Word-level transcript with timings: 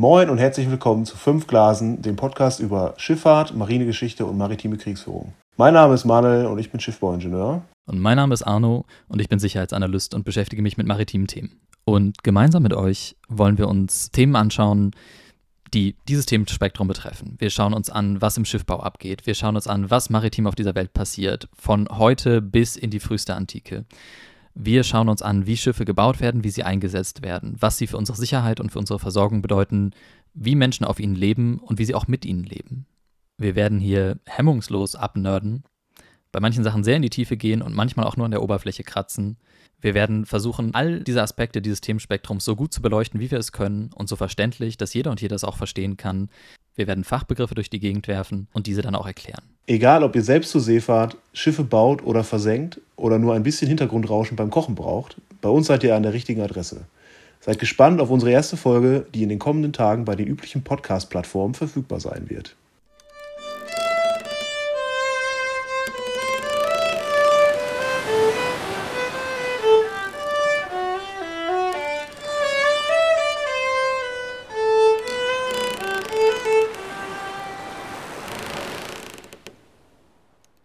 Moin 0.00 0.30
und 0.30 0.38
herzlich 0.38 0.70
willkommen 0.70 1.04
zu 1.06 1.16
Fünf 1.16 1.48
Glasen, 1.48 2.02
dem 2.02 2.14
Podcast 2.14 2.60
über 2.60 2.94
Schifffahrt, 2.98 3.56
Marinegeschichte 3.56 4.26
und 4.26 4.38
maritime 4.38 4.76
Kriegsführung. 4.76 5.32
Mein 5.56 5.74
Name 5.74 5.92
ist 5.92 6.04
Manuel 6.04 6.46
und 6.46 6.60
ich 6.60 6.70
bin 6.70 6.78
Schiffbauingenieur. 6.78 7.62
Und 7.84 7.98
mein 7.98 8.14
Name 8.14 8.32
ist 8.32 8.44
Arno 8.44 8.84
und 9.08 9.20
ich 9.20 9.28
bin 9.28 9.40
Sicherheitsanalyst 9.40 10.14
und 10.14 10.22
beschäftige 10.24 10.62
mich 10.62 10.76
mit 10.76 10.86
maritimen 10.86 11.26
Themen. 11.26 11.60
Und 11.84 12.22
gemeinsam 12.22 12.62
mit 12.62 12.74
euch 12.74 13.16
wollen 13.28 13.58
wir 13.58 13.66
uns 13.66 14.12
Themen 14.12 14.36
anschauen, 14.36 14.92
die 15.74 15.96
dieses 16.06 16.26
Themenspektrum 16.26 16.86
betreffen. 16.86 17.34
Wir 17.38 17.50
schauen 17.50 17.74
uns 17.74 17.90
an, 17.90 18.22
was 18.22 18.36
im 18.36 18.44
Schiffbau 18.44 18.78
abgeht. 18.78 19.26
Wir 19.26 19.34
schauen 19.34 19.56
uns 19.56 19.66
an, 19.66 19.90
was 19.90 20.10
maritim 20.10 20.46
auf 20.46 20.54
dieser 20.54 20.76
Welt 20.76 20.92
passiert, 20.92 21.48
von 21.58 21.88
heute 21.90 22.40
bis 22.40 22.76
in 22.76 22.90
die 22.90 23.00
früheste 23.00 23.34
Antike. 23.34 23.84
Wir 24.60 24.82
schauen 24.82 25.08
uns 25.08 25.22
an, 25.22 25.46
wie 25.46 25.56
Schiffe 25.56 25.84
gebaut 25.84 26.20
werden, 26.20 26.42
wie 26.42 26.50
sie 26.50 26.64
eingesetzt 26.64 27.22
werden, 27.22 27.54
was 27.60 27.78
sie 27.78 27.86
für 27.86 27.96
unsere 27.96 28.18
Sicherheit 28.18 28.58
und 28.58 28.72
für 28.72 28.80
unsere 28.80 28.98
Versorgung 28.98 29.40
bedeuten, 29.40 29.92
wie 30.34 30.56
Menschen 30.56 30.84
auf 30.84 30.98
ihnen 30.98 31.14
leben 31.14 31.58
und 31.60 31.78
wie 31.78 31.84
sie 31.84 31.94
auch 31.94 32.08
mit 32.08 32.24
ihnen 32.24 32.42
leben. 32.42 32.84
Wir 33.36 33.54
werden 33.54 33.78
hier 33.78 34.18
hemmungslos 34.26 34.96
abnörden, 34.96 35.62
bei 36.32 36.40
manchen 36.40 36.64
Sachen 36.64 36.82
sehr 36.82 36.96
in 36.96 37.02
die 37.02 37.08
Tiefe 37.08 37.36
gehen 37.36 37.62
und 37.62 37.72
manchmal 37.72 38.04
auch 38.04 38.16
nur 38.16 38.24
an 38.24 38.32
der 38.32 38.42
Oberfläche 38.42 38.82
kratzen. 38.82 39.36
Wir 39.80 39.94
werden 39.94 40.26
versuchen, 40.26 40.74
all 40.74 41.04
diese 41.04 41.22
Aspekte 41.22 41.62
dieses 41.62 41.80
Themenspektrums 41.80 42.44
so 42.44 42.56
gut 42.56 42.74
zu 42.74 42.82
beleuchten, 42.82 43.20
wie 43.20 43.30
wir 43.30 43.38
es 43.38 43.52
können 43.52 43.90
und 43.94 44.08
so 44.08 44.16
verständlich, 44.16 44.76
dass 44.76 44.92
jeder 44.92 45.12
und 45.12 45.20
jeder 45.20 45.36
es 45.36 45.44
auch 45.44 45.56
verstehen 45.56 45.96
kann. 45.96 46.30
Wir 46.74 46.88
werden 46.88 47.04
Fachbegriffe 47.04 47.54
durch 47.54 47.70
die 47.70 47.78
Gegend 47.78 48.08
werfen 48.08 48.48
und 48.52 48.66
diese 48.66 48.82
dann 48.82 48.96
auch 48.96 49.06
erklären. 49.06 49.44
Egal, 49.68 50.02
ob 50.02 50.16
ihr 50.16 50.22
selbst 50.24 50.50
zur 50.50 50.60
See 50.60 50.80
fahrt, 50.80 51.16
Schiffe 51.32 51.62
baut 51.62 52.02
oder 52.02 52.24
versenkt 52.24 52.80
oder 52.98 53.18
nur 53.18 53.34
ein 53.34 53.42
bisschen 53.42 53.68
Hintergrundrauschen 53.68 54.36
beim 54.36 54.50
Kochen 54.50 54.74
braucht, 54.74 55.16
bei 55.40 55.48
uns 55.48 55.68
seid 55.68 55.84
ihr 55.84 55.94
an 55.94 56.02
der 56.02 56.12
richtigen 56.12 56.42
Adresse. 56.42 56.82
Seid 57.40 57.58
gespannt 57.58 58.00
auf 58.00 58.10
unsere 58.10 58.32
erste 58.32 58.56
Folge, 58.56 59.06
die 59.14 59.22
in 59.22 59.28
den 59.28 59.38
kommenden 59.38 59.72
Tagen 59.72 60.04
bei 60.04 60.16
den 60.16 60.26
üblichen 60.26 60.64
Podcast-Plattformen 60.64 61.54
verfügbar 61.54 62.00
sein 62.00 62.28
wird. 62.28 62.56